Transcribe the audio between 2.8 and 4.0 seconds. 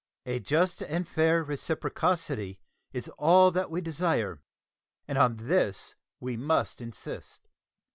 is all that we